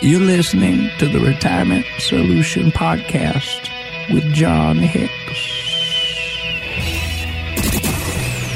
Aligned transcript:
You're 0.00 0.20
listening 0.20 0.90
to 1.00 1.08
the 1.08 1.18
Retirement 1.18 1.84
Solution 1.98 2.70
Podcast 2.70 3.68
with 4.14 4.32
Jon 4.32 4.76
Hicks. 4.76 5.10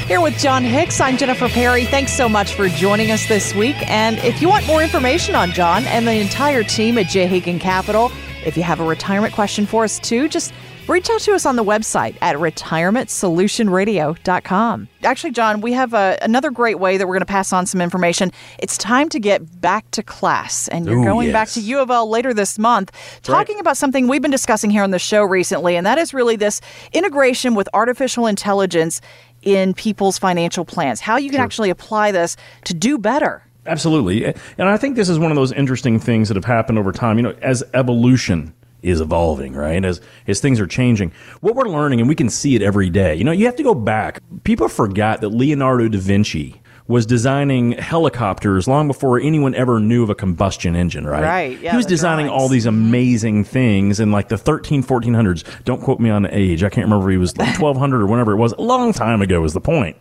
Here 0.07 0.21
with 0.21 0.39
Jon 0.39 0.63
Hicks, 0.63 1.01
I'm 1.01 1.17
Jennifer 1.17 1.49
Perry. 1.49 1.83
Thanks 1.83 2.13
so 2.13 2.29
much 2.29 2.53
for 2.53 2.69
joining 2.69 3.11
us 3.11 3.27
this 3.27 3.53
week. 3.53 3.75
And 3.89 4.19
if 4.19 4.41
you 4.41 4.47
want 4.47 4.65
more 4.67 4.81
information 4.81 5.35
on 5.35 5.51
Jon 5.51 5.83
and 5.87 6.07
the 6.07 6.13
entire 6.13 6.63
team 6.63 6.97
at 6.97 7.07
J. 7.07 7.27
Hagan 7.27 7.59
Capital, 7.59 8.09
if 8.45 8.55
you 8.55 8.63
have 8.63 8.79
a 8.79 8.85
retirement 8.85 9.33
question 9.33 9.65
for 9.65 9.83
us 9.83 9.99
too, 9.99 10.29
just 10.29 10.53
reach 10.87 11.09
out 11.09 11.21
to 11.21 11.33
us 11.33 11.45
on 11.45 11.55
the 11.55 11.63
website 11.63 12.17
at 12.21 12.35
retirementsolutionradio.com. 12.35 14.89
Actually, 15.03 15.31
Jon, 15.31 15.61
we 15.61 15.71
have 15.73 15.93
a, 15.93 16.17
another 16.21 16.51
great 16.51 16.79
way 16.79 16.97
that 16.97 17.07
we're 17.07 17.13
going 17.13 17.21
to 17.21 17.25
pass 17.25 17.53
on 17.53 17.65
some 17.65 17.81
information. 17.81 18.31
It's 18.59 18.77
time 18.77 19.09
to 19.09 19.19
get 19.19 19.61
back 19.61 19.89
to 19.91 20.03
class, 20.03 20.67
and 20.69 20.85
you're 20.85 20.99
Ooh, 20.99 21.05
going 21.05 21.31
back 21.31 21.49
to 21.49 21.61
U 21.61 21.79
of 21.79 21.89
L 21.89 22.09
later 22.09 22.33
this 22.33 22.59
month, 22.59 22.91
talking 23.21 23.59
about 23.59 23.77
something 23.77 24.07
we've 24.07 24.21
been 24.21 24.31
discussing 24.31 24.69
here 24.69 24.83
on 24.83 24.91
the 24.91 24.99
show 24.99 25.23
recently, 25.23 25.75
and 25.75 25.85
that 25.85 25.97
is 25.97 26.13
really 26.13 26.35
this 26.35 26.61
integration 26.91 27.55
with 27.55 27.69
artificial 27.73 28.27
intelligence 28.27 28.99
in 29.41 29.73
people's 29.73 30.17
financial 30.17 30.65
plans, 30.65 31.01
how 31.01 31.17
you 31.17 31.29
can 31.29 31.41
actually 31.41 31.69
apply 31.69 32.11
this 32.11 32.37
to 32.65 32.73
do 32.73 32.97
better. 32.97 33.43
Absolutely. 33.65 34.25
And 34.25 34.69
I 34.69 34.77
think 34.77 34.95
this 34.95 35.09
is 35.09 35.19
one 35.19 35.31
of 35.31 35.35
those 35.35 35.51
interesting 35.53 35.99
things 35.99 36.27
that 36.27 36.35
have 36.35 36.45
happened 36.45 36.77
over 36.77 36.91
time. 36.91 37.17
You 37.17 37.23
know, 37.23 37.35
as 37.41 37.63
evolution 37.73 38.53
is 38.83 39.01
evolving, 39.01 39.53
right? 39.53 39.83
As 39.83 40.01
as 40.27 40.39
things 40.39 40.59
are 40.59 40.67
changing. 40.67 41.11
What 41.41 41.55
we're 41.55 41.69
learning 41.69 41.99
and 41.99 42.09
we 42.09 42.15
can 42.15 42.29
see 42.29 42.55
it 42.55 42.61
every 42.61 42.89
day. 42.89 43.15
You 43.15 43.23
know, 43.23 43.31
you 43.31 43.45
have 43.45 43.55
to 43.55 43.63
go 43.63 43.73
back. 43.73 44.21
People 44.43 44.67
forgot 44.67 45.21
that 45.21 45.29
Leonardo 45.29 45.87
da 45.87 45.97
Vinci 45.97 46.61
was 46.87 47.05
designing 47.05 47.71
helicopters 47.71 48.67
long 48.67 48.87
before 48.87 49.17
anyone 49.19 49.55
ever 49.55 49.79
knew 49.79 50.03
of 50.03 50.09
a 50.09 50.15
combustion 50.15 50.75
engine, 50.75 51.07
right? 51.07 51.23
Right, 51.23 51.59
yeah, 51.61 51.71
he 51.71 51.77
was 51.77 51.85
designing 51.85 52.27
all 52.27 52.49
these 52.49 52.65
amazing 52.65 53.45
things 53.45 54.01
in 54.01 54.11
like 54.11 54.27
the 54.27 54.37
13, 54.37 54.83
1400s. 54.83 55.45
Don't 55.63 55.81
quote 55.81 56.01
me 56.01 56.09
on 56.09 56.23
the 56.23 56.37
age. 56.37 56.61
I 56.61 56.69
can't 56.69 56.85
remember 56.85 57.09
if 57.09 57.13
he 57.13 57.17
was 57.17 57.37
like 57.37 57.57
1200 57.59 58.01
or 58.01 58.05
whenever 58.05 58.33
it 58.33 58.37
was. 58.37 58.51
A 58.53 58.61
long 58.61 58.91
time 58.91 59.21
ago 59.21 59.43
is 59.45 59.53
the 59.53 59.61
point 59.61 59.95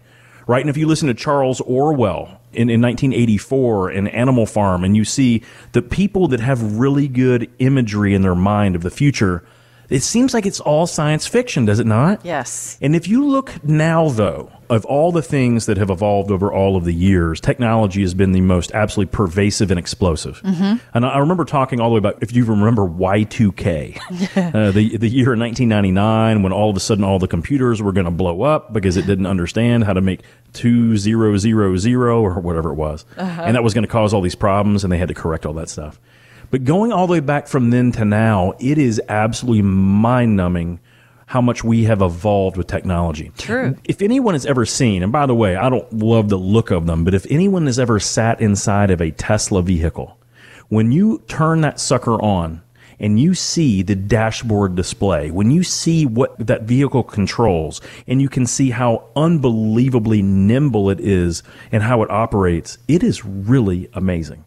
right? 0.47 0.61
And 0.61 0.71
if 0.71 0.77
you 0.77 0.87
listen 0.87 1.09
to 1.09 1.15
Charles 1.15 1.61
Orwell 1.61 2.41
in, 2.53 2.69
in 2.71 2.81
1984 2.81 3.91
in 3.93 4.07
Animal 4.09 4.47
Farm, 4.47 4.85
and 4.85 4.97
you 4.97 5.05
see 5.05 5.43
the 5.73 5.83
people 5.83 6.29
that 6.29 6.41
have 6.41 6.79
really 6.79 7.09
good 7.09 7.51
imagery 7.59 8.15
in 8.15 8.23
their 8.23 8.35
mind 8.35 8.77
of 8.77 8.83
the 8.83 8.91
future, 8.91 9.45
it 9.89 10.01
seems 10.01 10.33
like 10.33 10.47
it's 10.47 10.61
all 10.61 10.87
science 10.87 11.27
fiction, 11.27 11.65
does 11.65 11.79
it 11.79 11.87
not? 11.87 12.25
Yes. 12.25 12.79
And 12.81 12.97
if 12.97 13.07
you 13.09 13.27
look 13.27 13.63
now, 13.63 14.09
though, 14.09 14.51
of 14.71 14.87
all 14.87 15.13
the 15.13 15.21
things 15.21 15.67
that 15.67 15.77
have 15.77 15.91
evolved 15.91 16.31
over 16.31 16.51
all 16.51 16.77
of 16.77 16.85
the 16.85 16.95
years, 16.95 17.43
technology 17.43 18.01
has 18.01 18.15
been 18.15 18.33
the 18.33 18.41
most 18.41 18.73
absolutely 18.73 19.13
pervasive 19.13 19.71
and 19.71 19.79
explosive. 19.79 20.41
And 20.95 21.05
I 21.05 21.19
remember 21.19 21.45
talking 21.45 21.79
all 21.79 21.91
the 21.91 21.95
way 21.95 21.99
about, 21.99 22.23
if 22.23 22.35
you 22.35 22.47
remember 22.47 22.83
Y2K, 22.83 23.99
uh, 24.55 24.71
the, 24.71 24.97
the 24.97 25.09
year 25.09 25.37
1999, 25.37 26.43
when 26.43 26.53
all 26.53 26.71
of 26.71 26.77
a 26.77 26.81
sudden 26.81 27.05
all 27.05 27.19
the 27.19 27.29
computers 27.29 27.83
were 27.83 27.93
going 27.93 28.07
to 28.07 28.11
blow 28.11 28.43
up 28.43 28.73
because 28.73 28.97
it 28.97 29.05
didn't 29.07 29.27
understand 29.27 29.85
how 29.85 29.93
to 29.93 30.01
make 30.01 30.23
2000 30.55 31.53
or 31.53 32.41
whatever 32.41 32.71
it 32.71 32.75
was. 32.75 33.05
And 33.17 33.57
that 33.57 33.63
was 33.63 33.75
going 33.75 33.85
to 33.85 33.91
cause 33.91 34.15
all 34.15 34.23
these 34.23 34.35
problems, 34.35 34.85
and 34.85 34.93
they 34.93 34.99
had 34.99 35.09
to 35.09 35.15
correct 35.15 35.45
all 35.45 35.53
that 35.55 35.69
stuff. 35.69 36.01
But 36.53 36.64
going 36.64 36.92
all 36.92 37.06
the 37.06 37.12
way 37.12 37.20
back 37.20 37.48
from 37.48 37.70
then 37.70 37.92
to 37.92 38.05
now, 38.05 38.53
it 38.61 38.77
is 38.77 39.00
absolutely 39.08 39.62
mind 39.62 40.36
numbing 40.36 40.81
how 41.25 41.41
much 41.41 41.64
we 41.64 41.84
have 41.84 42.03
evolved 42.03 42.58
with 42.58 42.67
technology. 42.67 43.33
True. 43.39 43.78
If 43.84 44.03
anyone 44.03 44.34
has 44.34 44.45
ever 44.45 44.67
seen, 44.67 45.03
and 45.03 45.11
by 45.11 45.25
the 45.25 45.34
way, 45.34 45.56
I 45.56 45.70
don't 45.70 45.91
love 45.95 46.28
the 46.28 46.36
look 46.36 46.70
of 46.70 46.86
them, 46.86 47.05
but 47.05 47.14
if 47.14 47.27
anyone 47.30 47.64
has 47.64 47.78
ever 47.78 47.98
sat 47.98 48.39
inside 48.42 48.91
of 48.91 49.00
a 49.00 49.11
Tesla 49.11 49.62
vehicle, 49.62 50.19
when 50.69 50.92
you 50.92 51.23
turn 51.27 51.62
that 51.62 51.80
sucker 51.80 52.20
on 52.20 52.61
and 53.00 53.19
you 53.19 53.33
see 53.33 53.80
the 53.80 53.97
dashboard 53.97 54.75
display, 54.75 55.30
when 55.30 55.50
you 55.50 55.62
see 55.62 56.05
what 56.05 56.36
that 56.47 56.64
vehicle 56.64 57.03
controls, 57.03 57.80
and 58.06 58.20
you 58.20 58.28
can 58.28 58.45
see 58.45 58.69
how 58.69 59.08
unbelievably 59.17 60.20
nimble 60.20 60.91
it 60.91 61.01
is 61.01 61.42
and 61.73 61.83
how 61.83 62.02
it 62.02 62.11
operates, 62.11 62.77
it 62.89 63.02
is 63.02 63.24
really 63.24 63.89
amazing. 63.95 64.45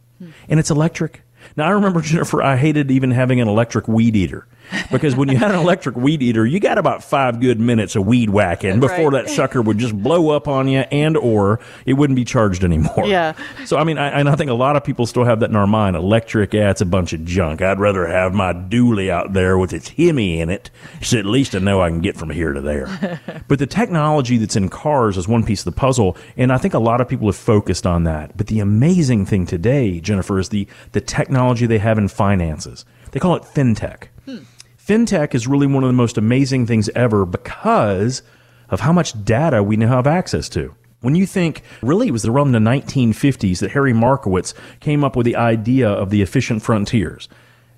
And 0.47 0.59
it's 0.59 0.69
electric. 0.69 1.23
Now, 1.57 1.67
I 1.67 1.71
remember, 1.71 2.01
Jennifer, 2.01 2.41
I 2.41 2.57
hated 2.57 2.91
even 2.91 3.11
having 3.11 3.39
an 3.39 3.47
electric 3.47 3.87
weed 3.87 4.15
eater 4.15 4.47
because 4.91 5.15
when 5.15 5.29
you 5.29 5.37
had 5.37 5.51
an 5.51 5.59
electric 5.59 5.95
weed 5.95 6.21
eater, 6.21 6.45
you 6.45 6.59
got 6.59 6.77
about 6.77 7.03
five 7.03 7.39
good 7.39 7.59
minutes 7.59 7.95
of 7.95 8.05
weed 8.05 8.29
whacking 8.29 8.79
before 8.79 9.09
Right. 9.09 9.25
that 9.25 9.29
sucker 9.29 9.61
would 9.61 9.77
just 9.77 9.95
blow 9.97 10.29
up 10.29 10.47
on 10.47 10.67
you 10.67 10.79
and 10.91 11.17
or 11.17 11.59
it 11.85 11.93
wouldn't 11.93 12.15
be 12.15 12.25
charged 12.25 12.63
anymore. 12.63 13.05
Yeah. 13.05 13.33
So, 13.65 13.77
I 13.77 13.83
mean, 13.83 13.97
I, 13.97 14.09
and 14.09 14.29
I 14.29 14.35
think 14.35 14.49
a 14.49 14.55
lot 14.55 14.75
of 14.75 14.83
people 14.83 15.05
still 15.05 15.23
have 15.25 15.39
that 15.41 15.49
in 15.49 15.55
our 15.55 15.67
mind. 15.67 15.95
Electric, 15.95 16.53
yeah, 16.53 16.71
it's 16.71 16.81
a 16.81 16.85
bunch 16.85 17.13
of 17.13 17.23
junk. 17.25 17.61
I'd 17.61 17.79
rather 17.79 18.07
have 18.07 18.33
my 18.33 18.53
dually 18.53 19.09
out 19.09 19.33
there 19.33 19.57
with 19.57 19.73
its 19.73 19.89
Hemi 19.89 20.39
in 20.39 20.49
it 20.49 20.69
so 21.01 21.17
at 21.17 21.25
least 21.25 21.55
I 21.55 21.59
know 21.59 21.81
I 21.81 21.89
can 21.89 22.01
get 22.01 22.17
from 22.17 22.29
here 22.29 22.53
to 22.53 22.61
there. 22.61 23.19
but 23.47 23.59
the 23.59 23.67
technology 23.67 24.37
that's 24.37 24.55
in 24.55 24.69
cars 24.69 25.17
is 25.17 25.27
one 25.27 25.43
piece 25.43 25.65
of 25.65 25.73
the 25.73 25.79
puzzle. 25.79 26.17
And 26.37 26.51
I 26.51 26.57
think 26.57 26.73
a 26.73 26.79
lot 26.79 27.01
of 27.01 27.07
people 27.07 27.27
have 27.27 27.35
focused 27.35 27.85
on 27.85 28.03
that. 28.05 28.35
But 28.37 28.47
the 28.47 28.59
amazing 28.59 29.25
thing 29.25 29.45
today, 29.45 29.99
Jennifer, 29.99 30.39
is 30.39 30.49
the, 30.49 30.67
the 30.93 31.01
technology 31.01 31.65
they 31.65 31.77
have 31.79 31.97
in 31.97 32.07
finances. 32.07 32.85
They 33.11 33.19
call 33.19 33.35
it 33.35 33.43
fintech. 33.43 34.05
Hmm. 34.25 34.39
Fintech 34.85 35.33
is 35.33 35.47
really 35.47 35.67
one 35.67 35.83
of 35.83 35.87
the 35.89 35.93
most 35.93 36.17
amazing 36.17 36.67
things 36.67 36.89
ever 36.89 37.25
because 37.25 38.21
of 38.69 38.81
how 38.81 38.91
much 38.93 39.23
data 39.25 39.63
we 39.63 39.77
now 39.77 39.87
have 39.87 40.07
access 40.07 40.47
to. 40.49 40.75
When 41.01 41.15
you 41.15 41.25
think, 41.25 41.61
really, 41.81 42.07
it 42.07 42.11
was 42.11 42.25
around 42.25 42.51
the 42.51 42.59
1950s 42.59 43.59
that 43.59 43.71
Harry 43.71 43.93
Markowitz 43.93 44.53
came 44.79 45.03
up 45.03 45.15
with 45.15 45.25
the 45.25 45.35
idea 45.35 45.89
of 45.89 46.09
the 46.09 46.21
efficient 46.21 46.61
frontiers. 46.63 47.29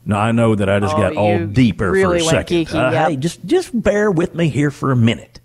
Now, 0.06 0.19
I 0.19 0.31
know 0.31 0.56
that 0.56 0.69
I 0.69 0.79
just 0.79 0.96
Oh, 0.96 0.97
got 0.97 1.16
all 1.17 1.46
deeper 1.46 1.91
really 1.91 2.19
for 2.19 2.25
a 2.25 2.29
second. 2.29 2.57
geeky, 2.67 2.75
Uh, 2.75 2.91
yep. 2.91 3.07
Hey, 3.09 3.16
just, 3.17 3.46
just 3.46 3.81
bear 3.81 4.09
with 4.09 4.34
me 4.35 4.47
here 4.50 4.72
for 4.72 4.91
a 4.91 4.96
minute. 4.96 5.40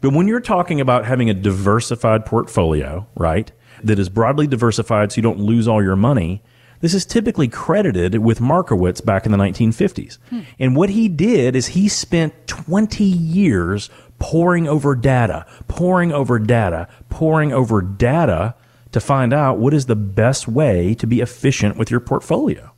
But 0.00 0.12
when 0.14 0.28
you're 0.28 0.40
talking 0.40 0.80
about 0.80 1.04
having 1.04 1.28
a 1.28 1.34
diversified 1.34 2.24
portfolio, 2.24 3.06
right, 3.16 3.50
that 3.84 3.98
is 3.98 4.08
broadly 4.08 4.46
diversified 4.46 5.12
so 5.12 5.16
you 5.16 5.22
don't 5.22 5.40
lose 5.40 5.68
all 5.68 5.82
your 5.82 5.96
money, 5.96 6.42
this 6.80 6.94
is 6.94 7.04
typically 7.04 7.48
credited 7.48 8.18
with 8.18 8.40
Markowitz 8.40 9.00
back 9.00 9.26
in 9.26 9.32
the 9.32 9.38
1950s. 9.38 10.18
Hmm. 10.30 10.40
And 10.58 10.76
what 10.76 10.90
he 10.90 11.08
did 11.08 11.56
is 11.56 11.68
he 11.68 11.88
spent 11.88 12.46
20 12.46 13.04
years 13.04 13.90
poring 14.18 14.68
over 14.68 14.94
data, 14.94 15.46
poring 15.66 16.12
over 16.12 16.38
data, 16.38 16.88
poring 17.08 17.52
over 17.52 17.82
data 17.82 18.54
to 18.92 19.00
find 19.00 19.32
out 19.32 19.58
what 19.58 19.74
is 19.74 19.86
the 19.86 19.96
best 19.96 20.48
way 20.48 20.94
to 20.94 21.06
be 21.06 21.20
efficient 21.20 21.76
with 21.76 21.90
your 21.90 22.00
portfolio. 22.00 22.72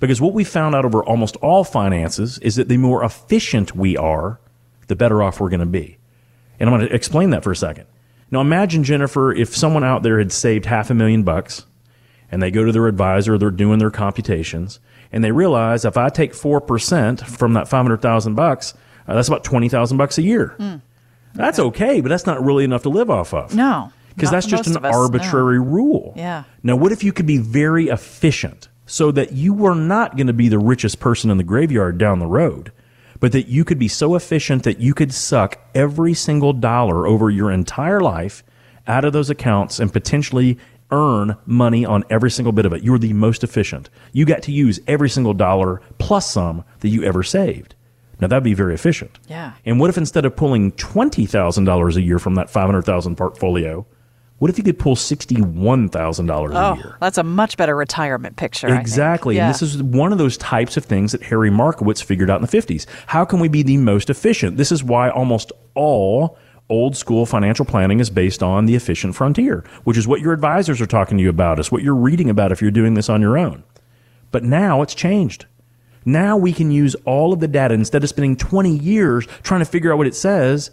Because 0.00 0.20
what 0.20 0.34
we 0.34 0.44
found 0.44 0.74
out 0.74 0.84
over 0.84 1.04
almost 1.04 1.36
all 1.36 1.62
finances 1.62 2.38
is 2.38 2.56
that 2.56 2.68
the 2.68 2.76
more 2.76 3.04
efficient 3.04 3.76
we 3.76 3.96
are, 3.96 4.40
the 4.88 4.96
better 4.96 5.22
off 5.22 5.40
we're 5.40 5.48
going 5.48 5.60
to 5.60 5.66
be. 5.66 5.98
And 6.58 6.68
I'm 6.68 6.76
going 6.76 6.88
to 6.88 6.94
explain 6.94 7.30
that 7.30 7.44
for 7.44 7.52
a 7.52 7.56
second. 7.56 7.86
Now, 8.30 8.40
imagine, 8.40 8.82
Jennifer, 8.82 9.32
if 9.32 9.54
someone 9.54 9.84
out 9.84 10.02
there 10.02 10.18
had 10.18 10.32
saved 10.32 10.64
half 10.64 10.90
a 10.90 10.94
million 10.94 11.22
bucks 11.22 11.66
and 12.32 12.42
they 12.42 12.50
go 12.50 12.64
to 12.64 12.72
their 12.72 12.88
advisor, 12.88 13.36
they're 13.38 13.50
doing 13.50 13.78
their 13.78 13.90
computations, 13.90 14.80
and 15.12 15.22
they 15.22 15.30
realize 15.30 15.84
if 15.84 15.98
I 15.98 16.08
take 16.08 16.32
4% 16.32 17.22
from 17.24 17.52
that 17.52 17.68
500,000 17.68 18.34
bucks, 18.34 18.74
uh, 19.06 19.14
that's 19.14 19.28
about 19.28 19.44
20,000 19.44 19.96
bucks 19.98 20.16
a 20.18 20.22
year. 20.22 20.56
That's 21.34 21.58
okay, 21.58 22.00
but 22.00 22.08
that's 22.08 22.26
not 22.26 22.42
really 22.44 22.64
enough 22.64 22.82
to 22.82 22.88
live 22.88 23.10
off 23.10 23.34
of. 23.34 23.54
No. 23.54 23.92
Because 24.14 24.30
that's 24.30 24.46
just 24.46 24.66
an 24.66 24.76
us, 24.76 24.82
no. 24.82 25.02
arbitrary 25.02 25.60
rule. 25.60 26.12
Yeah. 26.16 26.44
Now, 26.62 26.76
what 26.76 26.92
if 26.92 27.04
you 27.04 27.12
could 27.12 27.26
be 27.26 27.38
very 27.38 27.88
efficient 27.88 28.68
so 28.86 29.10
that 29.12 29.32
you 29.32 29.54
were 29.54 29.74
not 29.74 30.16
going 30.16 30.26
to 30.26 30.32
be 30.32 30.48
the 30.48 30.58
richest 30.58 31.00
person 31.00 31.30
in 31.30 31.36
the 31.36 31.44
graveyard 31.44 31.96
down 31.98 32.18
the 32.18 32.26
road, 32.26 32.72
but 33.20 33.32
that 33.32 33.48
you 33.48 33.64
could 33.64 33.78
be 33.78 33.88
so 33.88 34.14
efficient 34.14 34.64
that 34.64 34.80
you 34.80 34.94
could 34.94 35.12
suck 35.12 35.58
every 35.74 36.12
single 36.12 36.52
dollar 36.52 37.06
over 37.06 37.30
your 37.30 37.50
entire 37.50 38.00
life 38.00 38.42
out 38.86 39.04
of 39.04 39.12
those 39.12 39.30
accounts 39.30 39.78
and 39.78 39.92
potentially 39.92 40.58
earn 40.92 41.36
money 41.46 41.84
on 41.84 42.04
every 42.10 42.30
single 42.30 42.52
bit 42.52 42.64
of 42.66 42.72
it? 42.72 42.84
You're 42.84 42.98
the 42.98 43.12
most 43.14 43.42
efficient. 43.42 43.90
You 44.12 44.24
got 44.24 44.42
to 44.44 44.52
use 44.52 44.78
every 44.86 45.08
single 45.10 45.34
dollar 45.34 45.80
plus 45.98 46.30
some 46.30 46.62
that 46.80 46.88
you 46.88 47.02
ever 47.02 47.22
saved. 47.24 47.74
Now, 48.20 48.28
that'd 48.28 48.44
be 48.44 48.54
very 48.54 48.74
efficient. 48.74 49.18
Yeah. 49.28 49.54
And 49.64 49.80
what 49.80 49.90
if 49.90 49.98
instead 49.98 50.24
of 50.24 50.36
pulling 50.36 50.70
$20,000 50.72 51.96
a 51.96 52.00
year 52.02 52.20
from 52.20 52.36
that 52.36 52.48
500,000 52.50 53.16
portfolio, 53.16 53.84
what 54.38 54.48
if 54.50 54.58
you 54.58 54.64
could 54.64 54.78
pull 54.78 54.94
$61,000 54.94 56.50
a 56.54 56.54
Oh, 56.56 56.74
year? 56.74 56.96
that's 57.00 57.18
a 57.18 57.22
much 57.22 57.56
better 57.56 57.74
retirement 57.74 58.36
picture. 58.36 58.68
I 58.68 58.70
think. 58.70 58.80
Exactly. 58.80 59.36
Yeah. 59.36 59.46
And 59.46 59.54
this 59.54 59.62
is 59.62 59.82
one 59.82 60.12
of 60.12 60.18
those 60.18 60.36
types 60.36 60.76
of 60.76 60.84
things 60.84 61.12
that 61.12 61.22
Harry 61.24 61.50
Markowitz 61.50 62.00
figured 62.02 62.30
out 62.30 62.40
in 62.40 62.46
the 62.46 62.56
50s. 62.56 62.86
How 63.06 63.24
can 63.24 63.40
we 63.40 63.48
be 63.48 63.62
the 63.62 63.76
most 63.76 64.10
efficient? 64.10 64.56
This 64.56 64.70
is 64.72 64.84
why 64.84 65.10
almost 65.10 65.52
all 65.74 66.36
old 66.68 66.96
school 66.96 67.26
financial 67.26 67.64
planning 67.64 68.00
is 68.00 68.10
based 68.10 68.42
on 68.42 68.66
the 68.66 68.74
efficient 68.74 69.14
frontier, 69.14 69.64
which 69.84 69.96
is 69.96 70.08
what 70.08 70.20
your 70.20 70.32
advisors 70.32 70.80
are 70.80 70.86
talking 70.86 71.18
to 71.18 71.22
you 71.22 71.30
about. 71.30 71.58
is 71.58 71.70
what 71.70 71.82
you're 71.82 71.94
reading 71.94 72.30
about 72.30 72.52
if 72.52 72.62
you're 72.62 72.70
doing 72.70 72.94
this 72.94 73.08
on 73.08 73.20
your 73.20 73.36
own. 73.36 73.62
But 74.30 74.44
now 74.44 74.82
it's 74.82 74.94
changed. 74.94 75.46
Now 76.04 76.36
we 76.36 76.52
can 76.52 76.70
use 76.70 76.94
all 77.04 77.32
of 77.32 77.40
the 77.40 77.48
data 77.48 77.74
instead 77.74 78.02
of 78.02 78.08
spending 78.08 78.36
20 78.36 78.76
years 78.76 79.26
trying 79.42 79.60
to 79.60 79.66
figure 79.66 79.92
out 79.92 79.98
what 79.98 80.06
it 80.06 80.14
says. 80.14 80.70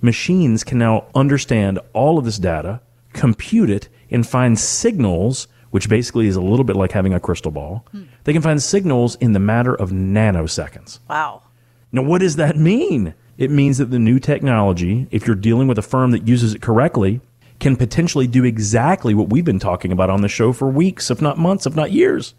Machines 0.00 0.64
can 0.64 0.78
now 0.78 1.06
understand 1.14 1.78
all 1.92 2.18
of 2.18 2.24
this 2.24 2.38
data, 2.38 2.80
compute 3.12 3.70
it, 3.70 3.88
and 4.10 4.26
find 4.26 4.58
signals 4.58 5.46
which 5.74 5.88
basically 5.88 6.28
is 6.28 6.36
a 6.36 6.40
little 6.40 6.62
bit 6.62 6.76
like 6.76 6.92
having 6.92 7.12
a 7.12 7.18
crystal 7.18 7.50
ball. 7.50 7.84
Hmm. 7.90 8.04
They 8.22 8.32
can 8.32 8.42
find 8.42 8.62
signals 8.62 9.16
in 9.16 9.32
the 9.32 9.40
matter 9.40 9.74
of 9.74 9.90
nanoseconds. 9.90 11.00
Wow. 11.10 11.42
Now, 11.90 12.02
what 12.02 12.20
does 12.20 12.36
that 12.36 12.56
mean? 12.56 13.12
It 13.36 13.50
means 13.50 13.78
that 13.78 13.90
the 13.90 13.98
new 13.98 14.18
technology, 14.18 15.08
if 15.10 15.26
you're 15.26 15.36
dealing 15.36 15.68
with 15.68 15.78
a 15.78 15.82
firm 15.82 16.12
that 16.12 16.28
uses 16.28 16.54
it 16.54 16.62
correctly, 16.62 17.20
can 17.60 17.76
potentially 17.76 18.26
do 18.26 18.44
exactly 18.44 19.14
what 19.14 19.30
we've 19.30 19.44
been 19.44 19.58
talking 19.58 19.92
about 19.92 20.10
on 20.10 20.22
the 20.22 20.28
show 20.28 20.52
for 20.52 20.68
weeks, 20.68 21.10
if 21.10 21.20
not 21.20 21.38
months, 21.38 21.66
if 21.66 21.74
not 21.74 21.92
years. 21.92 22.34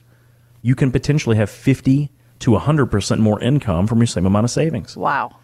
You 0.61 0.75
can 0.75 0.91
potentially 0.91 1.37
have 1.37 1.49
50 1.49 2.11
to 2.39 2.51
100% 2.51 3.19
more 3.19 3.41
income 3.41 3.87
from 3.87 3.99
your 3.99 4.07
same 4.07 4.25
amount 4.25 4.45
of 4.45 4.51
savings. 4.51 4.95
Wow. 4.95 5.35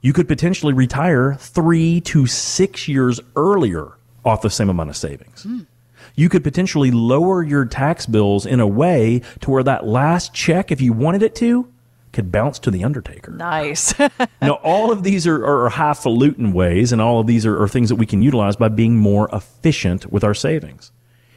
You 0.00 0.12
could 0.12 0.28
potentially 0.28 0.72
retire 0.72 1.34
three 1.34 2.00
to 2.02 2.26
six 2.26 2.88
years 2.88 3.20
earlier 3.36 3.92
off 4.24 4.42
the 4.42 4.50
same 4.50 4.70
amount 4.70 4.90
of 4.90 4.96
savings. 4.96 5.42
Hmm. 5.42 5.60
You 6.14 6.28
could 6.28 6.42
potentially 6.42 6.90
lower 6.90 7.42
your 7.42 7.64
tax 7.66 8.06
bills 8.06 8.46
in 8.46 8.60
a 8.60 8.66
way 8.66 9.22
to 9.40 9.50
where 9.50 9.62
that 9.62 9.86
last 9.86 10.34
check, 10.34 10.72
if 10.72 10.80
you 10.80 10.92
wanted 10.92 11.22
it 11.22 11.34
to, 11.36 11.70
could 12.12 12.32
bounce 12.32 12.58
to 12.60 12.70
the 12.70 12.84
undertaker. 12.84 13.32
Nice. 13.32 13.98
now, 14.42 14.54
all 14.62 14.90
of 14.90 15.02
these 15.02 15.26
are, 15.26 15.44
are 15.44 15.68
highfalutin 15.68 16.52
ways, 16.52 16.92
and 16.92 17.00
all 17.00 17.20
of 17.20 17.26
these 17.26 17.46
are, 17.46 17.62
are 17.62 17.68
things 17.68 17.88
that 17.88 17.96
we 17.96 18.06
can 18.06 18.22
utilize 18.22 18.56
by 18.56 18.68
being 18.68 18.96
more 18.96 19.28
efficient 19.32 20.10
with 20.10 20.24
our 20.24 20.34
savings. 20.34 20.92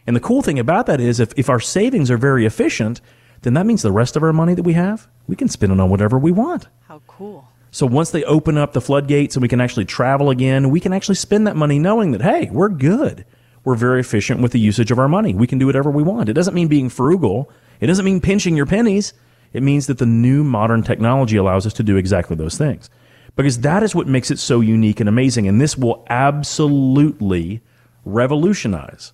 And 0.05 0.15
the 0.15 0.19
cool 0.19 0.41
thing 0.41 0.59
about 0.59 0.85
that 0.87 0.99
is 0.99 1.19
if, 1.19 1.31
if 1.37 1.49
our 1.49 1.59
savings 1.59 2.11
are 2.11 2.17
very 2.17 2.45
efficient, 2.45 3.01
then 3.43 3.53
that 3.53 3.65
means 3.65 3.81
the 3.81 3.91
rest 3.91 4.15
of 4.15 4.23
our 4.23 4.33
money 4.33 4.53
that 4.53 4.63
we 4.63 4.73
have, 4.73 5.07
we 5.27 5.35
can 5.35 5.47
spend 5.47 5.71
it 5.71 5.79
on 5.79 5.89
whatever 5.89 6.17
we 6.17 6.31
want. 6.31 6.67
How 6.87 7.01
cool. 7.07 7.47
So 7.71 7.85
once 7.85 8.11
they 8.11 8.23
open 8.25 8.57
up 8.57 8.73
the 8.73 8.81
floodgates 8.81 9.35
and 9.35 9.41
we 9.41 9.47
can 9.47 9.59
actually 9.61 9.85
travel 9.85 10.29
again, 10.29 10.69
we 10.69 10.79
can 10.79 10.93
actually 10.93 11.15
spend 11.15 11.47
that 11.47 11.55
money 11.55 11.79
knowing 11.79 12.11
that, 12.11 12.21
hey, 12.21 12.49
we're 12.51 12.69
good. 12.69 13.25
We're 13.63 13.75
very 13.75 13.99
efficient 13.99 14.41
with 14.41 14.51
the 14.51 14.59
usage 14.59 14.91
of 14.91 14.99
our 14.99 15.07
money. 15.07 15.33
We 15.33 15.47
can 15.47 15.57
do 15.57 15.65
whatever 15.65 15.89
we 15.89 16.03
want. 16.03 16.29
It 16.29 16.33
doesn't 16.33 16.53
mean 16.53 16.67
being 16.67 16.89
frugal. 16.89 17.49
It 17.79 17.87
doesn't 17.87 18.05
mean 18.05 18.21
pinching 18.21 18.55
your 18.55 18.65
pennies. 18.65 19.13
It 19.53 19.63
means 19.63 19.87
that 19.87 19.99
the 19.99 20.05
new 20.05 20.43
modern 20.43 20.83
technology 20.83 21.37
allows 21.37 21.65
us 21.65 21.73
to 21.73 21.83
do 21.83 21.95
exactly 21.95 22.35
those 22.35 22.57
things. 22.57 22.89
Because 23.35 23.59
that 23.61 23.81
is 23.81 23.95
what 23.95 24.07
makes 24.07 24.29
it 24.29 24.39
so 24.39 24.59
unique 24.61 24.99
and 24.99 25.09
amazing. 25.09 25.47
And 25.47 25.59
this 25.59 25.77
will 25.77 26.05
absolutely 26.09 27.61
revolutionize 28.05 29.13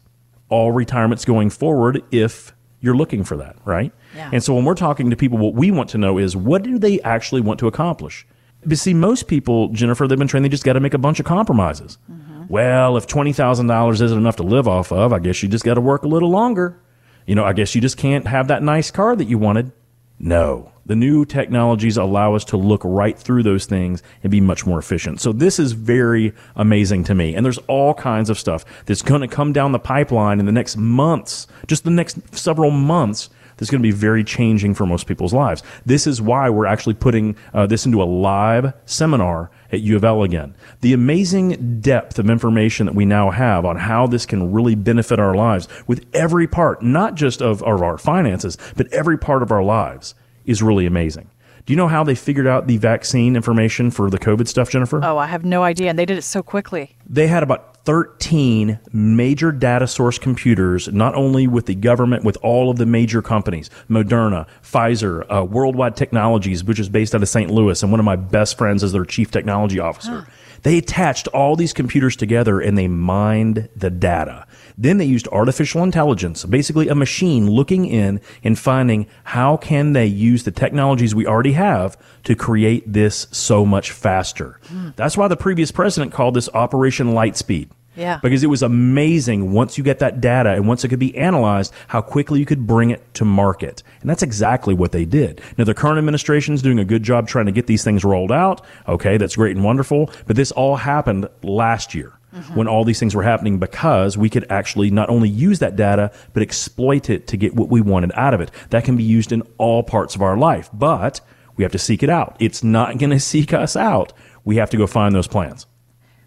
all 0.50 0.72
retirements 0.72 1.26
going 1.26 1.50
forward 1.50 2.04
if 2.12 2.54
you're 2.82 2.96
looking 2.96 3.24
for 3.24 3.38
that, 3.38 3.56
right? 3.66 3.92
Yeah. 4.16 4.30
And 4.34 4.44
so 4.44 4.54
when 4.54 4.66
we're 4.66 4.76
talking 4.76 5.10
to 5.10 5.16
people, 5.16 5.38
what 5.38 5.54
we 5.54 5.72
want 5.72 5.90
to 5.92 5.98
know 5.98 6.18
is 6.18 6.36
what 6.36 6.64
do 6.64 6.80
they 6.80 7.00
actually 7.02 7.42
want 7.42 7.60
to 7.60 7.68
accomplish? 7.68 8.26
But 8.66 8.78
see, 8.78 8.94
most 8.94 9.28
people, 9.28 9.70
Jennifer, 9.70 10.08
they've 10.08 10.18
been 10.18 10.28
trained, 10.28 10.44
they 10.44 10.50
just 10.50 10.66
got 10.66 10.74
to 10.74 10.80
make 10.80 10.94
a 10.94 10.98
bunch 10.98 11.20
of 11.20 11.26
compromises. 11.26 11.98
Mm-hmm. 12.12 12.48
Well, 12.50 12.98
if 12.98 13.08
$20,000 13.08 14.02
isn't 14.02 14.18
enough 14.18 14.38
to 14.38 14.44
live 14.44 14.68
off 14.68 14.92
of, 14.92 15.14
I 15.14 15.20
guess 15.20 15.42
you 15.44 15.50
just 15.50 15.64
got 15.64 15.76
to 15.76 15.82
work 15.82 16.04
a 16.04 16.08
little 16.08 16.30
longer. 16.30 16.82
You 17.26 17.36
know, 17.36 17.46
I 17.46 17.54
guess 17.54 17.76
you 17.76 17.80
just 17.80 17.98
can't 17.98 18.28
have 18.28 18.48
that 18.48 18.64
nice 18.64 18.92
car 18.92 19.16
that 19.16 19.26
you 19.26 19.38
wanted. 19.38 19.72
No. 20.20 20.72
The 20.86 20.96
new 20.96 21.24
technologies 21.24 21.98
allow 21.98 22.34
us 22.34 22.44
to 22.46 22.58
look 22.58 22.82
right 22.84 23.18
through 23.18 23.44
those 23.44 23.66
things 23.66 24.02
and 24.24 24.32
be 24.32 24.42
much 24.42 24.66
more 24.66 24.80
efficient. 24.80 25.22
So 25.22 25.32
this 25.32 25.60
is 25.60 25.72
very 25.74 26.34
amazing 26.56 27.04
to 27.06 27.16
me. 27.16 27.36
And 27.36 27.46
there's 27.46 27.60
all 27.68 27.94
kinds 27.94 28.30
of 28.30 28.40
stuff 28.40 28.66
that's 28.86 29.04
going 29.04 29.22
to 29.22 29.28
come 29.28 29.54
down 29.54 29.72
the 29.72 29.80
pipeline 29.80 30.40
in 30.40 30.46
the 30.46 30.52
next 30.52 30.78
months, 30.78 31.48
just 31.68 31.84
the 31.84 31.92
next 31.92 32.36
several 32.36 32.72
months 32.72 33.30
that's 33.60 33.70
going 33.70 33.82
to 33.82 33.88
be 33.88 33.92
very 33.92 34.24
changing 34.24 34.74
for 34.74 34.86
most 34.86 35.06
people's 35.06 35.34
lives. 35.34 35.62
This 35.86 36.08
is 36.08 36.22
why 36.22 36.50
we're 36.50 36.66
actually 36.66 36.96
putting 36.96 37.36
uh, 37.54 37.68
this 37.68 37.86
into 37.86 38.02
a 38.02 38.06
live 38.06 38.74
seminar 38.86 39.52
at 39.72 39.82
U 39.82 39.96
of 39.96 40.04
L 40.04 40.24
again. 40.24 40.56
The 40.82 40.94
amazing 40.94 41.82
depth 41.82 42.18
of 42.18 42.30
information 42.30 42.86
that 42.86 42.96
we 42.96 43.06
now 43.06 43.30
have 43.30 43.66
on 43.66 43.76
how 43.76 44.08
this 44.08 44.26
can 44.26 44.52
really 44.52 44.76
benefit 44.76 45.20
our 45.20 45.36
lives 45.36 45.68
with 45.88 46.06
every 46.14 46.48
part, 46.48 46.82
not 46.82 47.16
just 47.16 47.42
of, 47.42 47.62
of 47.64 47.82
our 47.82 47.98
finances, 47.98 48.58
but 48.76 48.92
every 48.94 49.18
part 49.18 49.44
of 49.44 49.52
our 49.52 49.64
lives 49.64 50.16
is 50.46 50.64
really 50.64 50.86
amazing. 50.86 51.30
Do 51.66 51.74
you 51.74 51.78
know 51.78 51.88
how 51.88 52.04
they 52.04 52.16
figured 52.16 52.48
out 52.48 52.66
the 52.66 52.78
vaccine 52.78 53.36
information 53.36 53.92
for 53.92 54.10
the 54.10 54.18
COVID 54.18 54.48
stuff, 54.48 54.72
Jennifer? 54.72 55.02
Oh, 55.04 55.20
I 55.20 55.28
have 55.28 55.46
no 55.46 55.62
idea. 55.62 55.90
And 55.92 56.00
they 56.00 56.06
did 56.06 56.18
it 56.18 56.24
so 56.24 56.42
quickly. 56.42 56.96
They 57.08 57.28
had 57.28 57.44
about 57.44 57.69
13 57.86 58.80
major 58.92 59.52
data 59.52 59.88
source 59.88 60.20
computers, 60.20 60.88
not 60.90 61.16
only 61.16 61.48
with 61.48 61.66
the 61.66 61.76
government, 61.76 62.24
with 62.24 62.38
all 62.42 62.70
of 62.70 62.78
the 62.78 62.86
major 62.86 63.22
companies 63.22 63.70
Moderna, 63.90 64.48
Pfizer, 64.64 65.26
uh, 65.30 65.44
Worldwide 65.46 65.96
Technologies, 65.96 66.64
which 66.64 66.80
is 66.80 66.90
based 66.90 67.16
out 67.16 67.24
of 67.24 67.30
St. 67.30 67.50
Louis, 67.50 67.82
and 67.82 67.92
one 67.92 68.00
of 68.00 68.06
my 68.06 68.16
best 68.16 68.58
friends 68.58 68.84
is 68.84 68.92
their 68.92 69.06
chief 69.06 69.32
technology 69.32 69.80
officer. 69.80 70.28
They 70.64 70.78
attached 70.78 71.28
all 71.30 71.56
these 71.56 71.74
computers 71.74 72.16
together 72.16 72.60
and 72.60 72.78
they 72.78 72.88
mined 72.88 73.70
the 73.76 73.90
data. 73.90 74.46
Then 74.78 74.98
they 74.98 75.06
used 75.06 75.28
artificial 75.30 75.84
intelligence, 75.84 76.46
basically 76.46 76.88
a 76.88 76.96
machine 76.96 77.50
looking 77.50 77.86
in 77.86 78.22
and 78.44 78.58
finding 78.58 79.08
how 79.26 79.58
can 79.58 79.94
they 79.94 80.06
use 80.06 80.44
the 80.44 80.52
technologies 80.52 81.14
we 81.14 81.28
already 81.28 81.54
have 81.54 81.98
to 82.24 82.36
create 82.36 82.92
this 82.92 83.28
so 83.32 83.66
much 83.66 83.92
faster. 83.92 84.60
That's 84.96 85.18
why 85.18 85.28
the 85.28 85.38
previous 85.38 85.72
president 85.72 86.14
called 86.14 86.34
this 86.34 86.50
Operation 86.54 87.08
Lightspeed. 87.08 87.70
Yeah. 88.00 88.20
Because 88.24 88.44
it 88.44 88.48
was 88.48 88.64
amazing 88.64 89.52
once 89.52 89.78
you 89.78 89.84
get 89.84 90.00
that 90.00 90.22
data 90.22 90.52
and 90.52 90.68
once 90.68 90.84
it 90.84 90.88
could 90.88 91.00
be 91.00 91.16
analyzed, 91.18 91.74
how 91.88 92.02
quickly 92.02 92.40
you 92.40 92.46
could 92.46 92.66
bring 92.66 92.92
it 92.92 93.14
to 93.16 93.26
market. 93.26 93.84
And 94.02 94.10
that's 94.10 94.24
exactly 94.24 94.74
what 94.74 94.94
they 94.94 95.06
did. 95.06 95.42
Now, 95.58 95.66
the 95.66 95.74
current 95.74 95.98
administration 95.98 96.54
is 96.54 96.62
doing 96.62 96.80
a 96.80 96.86
good 96.86 97.04
job 97.04 97.28
trying 97.28 97.48
to 97.48 97.52
get 97.52 97.68
these 97.68 97.84
things 97.84 98.06
rolled 98.06 98.32
out. 98.32 98.66
Okay, 98.88 99.18
that's 99.18 99.36
great 99.36 99.56
and 99.56 99.66
wonderful. 99.66 100.10
But 100.28 100.38
this 100.38 100.52
all 100.52 100.78
happened 100.78 101.28
last 101.44 101.94
year 101.94 102.18
mm-hmm. 102.34 102.56
when 102.56 102.68
all 102.68 102.84
these 102.84 103.00
things 103.00 103.16
were 103.16 103.24
happening 103.24 103.60
because 103.60 104.18
we 104.18 104.30
could 104.30 104.46
actually 104.50 104.92
not 104.92 105.10
only 105.10 105.30
use 105.30 105.60
that 105.60 105.76
data, 105.76 106.12
but 106.34 106.42
exploit 106.42 107.10
it 107.10 107.28
to 107.28 107.38
get 107.38 107.56
what 107.56 107.70
we 107.70 107.82
wanted 107.82 108.12
out 108.16 108.34
of 108.34 108.42
it. 108.42 108.52
That 108.70 108.86
can 108.86 108.96
be 108.96 109.04
used 109.04 109.32
in 109.32 109.44
all 109.58 109.84
parts 109.84 110.16
of 110.16 110.22
our 110.22 110.38
life, 110.38 110.70
but 110.74 111.22
we 111.58 111.64
have 111.64 111.72
to 111.74 111.80
seek 111.80 112.04
it 112.04 112.10
out. 112.10 112.38
It's 112.40 112.64
not 112.64 112.98
going 112.98 113.10
to 113.10 113.20
seek 113.20 113.54
us 113.54 113.76
out. 113.76 114.14
We 114.46 114.56
have 114.56 114.70
to 114.70 114.78
go 114.78 114.88
find 114.88 115.14
those 115.14 115.28
plans. 115.28 115.66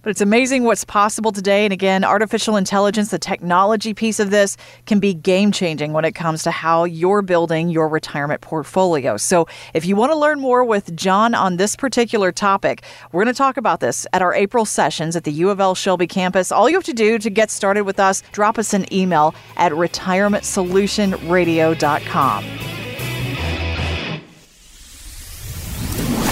But 0.02 0.10
it's 0.10 0.20
amazing 0.20 0.64
what's 0.64 0.84
possible 0.84 1.30
today. 1.30 1.64
And 1.64 1.72
again, 1.72 2.04
artificial 2.04 2.56
intelligence, 2.56 3.10
the 3.10 3.18
technology 3.18 3.94
piece 3.94 4.18
of 4.18 4.30
this, 4.30 4.56
can 4.86 4.98
be 4.98 5.14
game 5.14 5.52
changing 5.52 5.92
when 5.92 6.04
it 6.04 6.12
comes 6.12 6.42
to 6.42 6.50
how 6.50 6.84
you're 6.84 7.22
building 7.22 7.68
your 7.68 7.88
retirement 7.88 8.40
portfolio. 8.40 9.16
So 9.16 9.46
if 9.74 9.86
you 9.86 9.94
want 9.94 10.10
to 10.12 10.18
learn 10.18 10.40
more 10.40 10.64
with 10.64 10.96
Jon 10.96 11.34
on 11.34 11.56
this 11.56 11.76
particular 11.76 12.32
topic, 12.32 12.82
we're 13.12 13.22
going 13.22 13.32
to 13.32 13.38
talk 13.38 13.56
about 13.56 13.78
this 13.80 14.06
at 14.12 14.22
our 14.22 14.34
April 14.34 14.64
sessions 14.64 15.14
at 15.14 15.22
the 15.24 15.32
U 15.32 15.50
of 15.50 15.60
L 15.60 15.76
Shelby 15.76 16.08
campus. 16.08 16.50
All 16.50 16.68
you 16.68 16.74
have 16.76 16.84
to 16.84 16.92
do 16.92 17.18
to 17.18 17.30
get 17.30 17.50
started 17.50 17.82
with 17.82 18.00
us, 18.00 18.22
drop 18.32 18.58
us 18.58 18.74
an 18.74 18.92
email 18.92 19.34
at 19.56 19.70
retirementsolutionradio.com. 19.72 22.44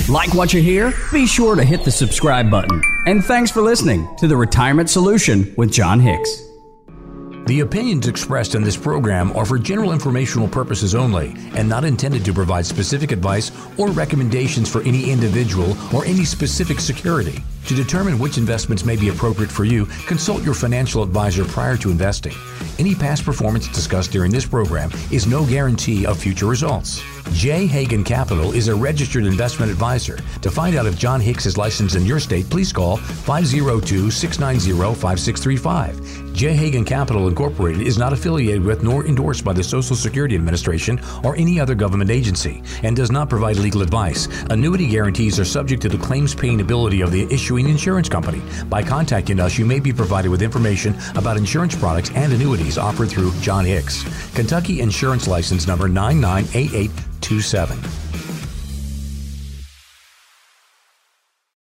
Like 0.09 0.35
what 0.35 0.53
you 0.53 0.61
hear? 0.61 0.93
Be 1.13 1.25
sure 1.25 1.55
to 1.55 1.63
hit 1.63 1.85
the 1.85 1.93
subscribe 1.93 2.51
button. 2.51 2.83
And 3.11 3.25
thanks 3.25 3.51
for 3.51 3.61
listening 3.61 4.09
to 4.19 4.29
The 4.29 4.37
Retirement 4.37 4.89
Solution 4.89 5.53
with 5.57 5.73
Jon 5.73 5.99
Hicks. 5.99 6.45
The 7.47 7.59
opinions 7.59 8.07
expressed 8.07 8.55
in 8.55 8.63
this 8.63 8.77
program 8.77 9.37
are 9.37 9.45
for 9.45 9.59
general 9.59 9.91
informational 9.91 10.47
purposes 10.47 10.95
only 10.95 11.35
and 11.57 11.69
not 11.69 11.85
intended 11.85 12.25
to 12.25 12.33
provide 12.33 12.67
specific 12.67 13.11
advice 13.11 13.51
or 13.77 13.89
recommendations 13.89 14.71
for 14.71 14.81
any 14.83 15.11
individual 15.11 15.77
or 15.93 16.05
any 16.05 16.25
specific 16.25 16.79
security. 16.79 17.43
To 17.67 17.75
determine 17.75 18.19
which 18.19 18.39
investments 18.39 18.85
may 18.85 18.97
be 18.97 19.09
appropriate 19.09 19.51
for 19.51 19.65
you, 19.65 19.87
consult 20.07 20.43
your 20.43 20.55
financial 20.55 21.03
advisor 21.03 21.45
prior 21.45 21.77
to 21.79 21.91
investing. 21.91 22.35
Any 22.79 22.95
past 22.95 23.25
performance 23.25 23.69
discussed 23.69 24.11
during 24.11 24.33
this 24.33 24.47
program 24.47 24.91
is 25.13 25.27
no 25.27 25.45
guarantee 25.47 26.07
of 26.07 26.19
future 26.19 26.47
results. 26.47 27.03
J. 27.33 27.67
Hagan 27.67 28.03
Capital 28.03 28.53
is 28.53 28.69
a 28.69 28.75
registered 28.75 29.25
investment 29.25 29.71
advisor. 29.71 30.19
To 30.43 30.51
find 30.51 30.77
out 30.77 30.87
if 30.87 30.99
Jon 30.99 31.21
Hicks 31.21 31.47
is 31.47 31.57
licensed 31.57 31.95
in 31.95 32.05
your 32.05 32.19
state, 32.19 32.51
please 32.51 32.73
call 32.73 32.97
502 32.97 34.11
690 34.11 34.95
5635. 34.95 36.35
J. 36.35 36.55
Hagan 36.55 36.85
Capital 36.85 37.29
Incorporated 37.29 37.87
is 37.87 37.99
not 37.99 38.13
affiliated 38.13 38.65
with 38.65 38.83
nor 38.83 39.07
endorsed 39.07 39.45
by 39.45 39.53
the 39.53 39.63
Social 39.63 39.95
Security 39.95 40.35
Administration 40.35 41.01
or 41.23 41.37
any 41.37 41.61
other 41.61 41.75
government 41.75 42.11
agency 42.11 42.63
and 42.83 42.97
does 42.97 43.13
not 43.13 43.29
provide 43.29 43.57
legal 43.57 43.83
advice. 43.83 44.27
Annuity 44.51 44.89
guarantees 44.89 45.39
are 45.39 45.45
subject 45.45 45.83
to 45.83 45.89
the 45.89 45.99
claims 45.99 46.35
paying 46.35 46.61
ability 46.61 47.01
of 47.01 47.13
the 47.13 47.27
issuing 47.51 47.69
insurance 47.69 48.09
company. 48.09 48.41
By 48.69 48.85
contacting 48.85 49.41
us, 49.41 49.59
you 49.59 49.67
may 49.67 49.81
be 49.81 49.93
provided 49.93 50.29
with 50.29 50.41
information 50.41 50.95
about 51.17 51.37
insurance 51.37 51.75
products 51.75 52.13
and 52.15 52.33
annuities 52.33 52.79
offered 52.79 53.09
through 53.09 53.33
Jon 53.41 53.65
Hicks. 53.65 54.05
Kentucky 54.37 54.81
Insurance 54.81 55.27
License 55.27 55.67
Number 55.67 55.89
998827. 55.89 58.10